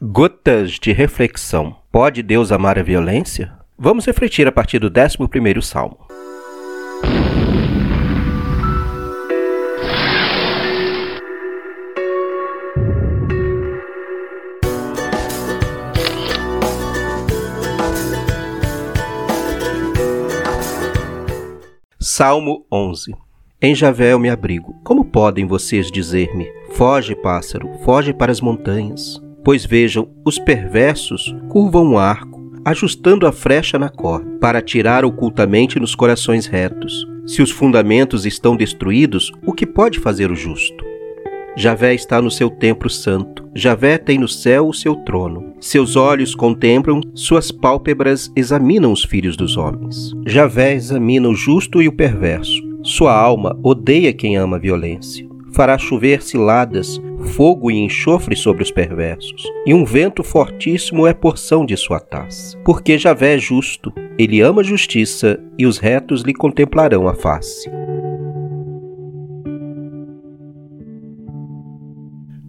[0.00, 1.74] Gotas de reflexão.
[1.90, 3.52] Pode Deus amar a violência?
[3.76, 5.98] Vamos refletir a partir do 11 Salmo.
[21.98, 23.16] Salmo 11
[23.60, 24.74] Em Javé eu me abrigo.
[24.84, 29.20] Como podem vocês dizer-me: Foge, pássaro, foge para as montanhas?
[29.48, 35.80] Pois vejam, os perversos curvam um arco, ajustando a frecha na corda, para atirar ocultamente
[35.80, 37.08] nos corações retos.
[37.26, 40.84] Se os fundamentos estão destruídos, o que pode fazer o justo?
[41.56, 43.48] Javé está no seu templo santo.
[43.54, 45.54] Javé tem no céu o seu trono.
[45.58, 50.12] Seus olhos contemplam, suas pálpebras examinam os filhos dos homens.
[50.26, 52.62] Javé examina o justo e o perverso.
[52.82, 57.00] Sua alma odeia quem ama a violência fará chover ciladas,
[57.34, 62.58] fogo e enxofre sobre os perversos, e um vento fortíssimo é porção de sua taça.
[62.64, 67.70] Porque Javé é justo, ele ama a justiça, e os retos lhe contemplarão a face.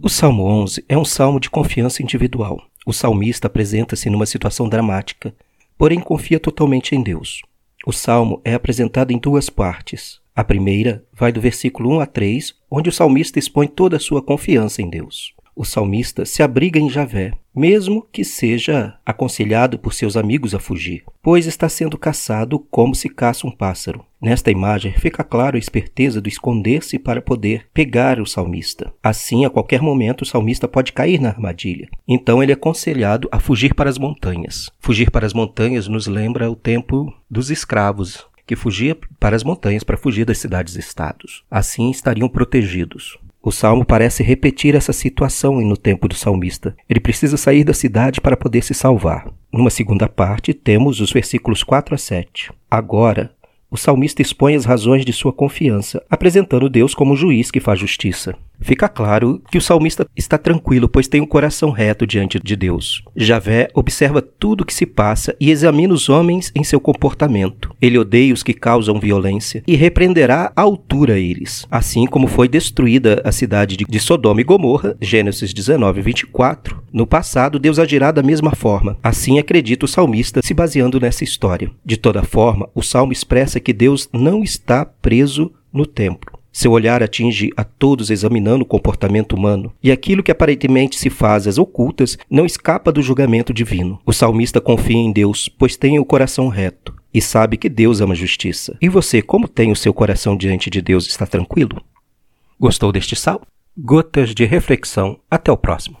[0.00, 2.62] O Salmo 11 é um salmo de confiança individual.
[2.86, 5.34] O salmista apresenta-se numa situação dramática,
[5.76, 7.42] porém confia totalmente em Deus.
[7.86, 10.20] O salmo é apresentado em duas partes.
[10.38, 14.22] A primeira vai do versículo 1 a 3, onde o salmista expõe toda a sua
[14.22, 15.34] confiança em Deus.
[15.52, 21.02] O salmista se abriga em Javé, mesmo que seja aconselhado por seus amigos a fugir,
[21.20, 24.04] pois está sendo caçado como se caça um pássaro.
[24.22, 28.92] Nesta imagem fica claro a esperteza do esconder-se para poder pegar o salmista.
[29.02, 31.88] Assim, a qualquer momento, o salmista pode cair na armadilha.
[32.06, 34.70] Então, ele é aconselhado a fugir para as montanhas.
[34.78, 39.84] Fugir para as montanhas nos lembra o tempo dos escravos, que fugia para as montanhas
[39.84, 41.44] para fugir das cidades-estados.
[41.50, 43.18] Assim estariam protegidos.
[43.42, 46.74] O salmo parece repetir essa situação no tempo do salmista.
[46.88, 49.30] Ele precisa sair da cidade para poder se salvar.
[49.52, 52.50] Numa segunda parte, temos os versículos 4 a 7.
[52.70, 53.30] Agora,
[53.70, 58.34] o salmista expõe as razões de sua confiança, apresentando Deus como juiz que faz justiça.
[58.60, 63.02] Fica claro que o salmista está tranquilo, pois tem um coração reto diante de Deus.
[63.16, 67.74] Javé observa tudo o que se passa e examina os homens em seu comportamento.
[67.80, 73.22] Ele odeia os que causam violência e repreenderá à altura eles, assim como foi destruída
[73.24, 76.82] a cidade de Sodoma e Gomorra, Gênesis 19, 24.
[76.92, 78.96] No passado, Deus agirá da mesma forma.
[79.02, 81.70] Assim acredita o salmista, se baseando nessa história.
[81.84, 86.37] De toda forma, o salmo expressa que Deus não está preso no templo.
[86.52, 91.46] Seu olhar atinge a todos examinando o comportamento humano, e aquilo que aparentemente se faz
[91.46, 94.00] às ocultas não escapa do julgamento divino.
[94.04, 98.14] O salmista confia em Deus, pois tem o coração reto e sabe que Deus ama
[98.14, 98.76] justiça.
[98.80, 101.82] E você, como tem o seu coração diante de Deus, está tranquilo?
[102.58, 103.42] Gostou deste sal?
[103.76, 105.18] Gotas de reflexão.
[105.30, 105.96] Até o próximo.